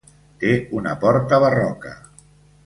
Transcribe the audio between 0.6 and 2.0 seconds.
una porta barroca.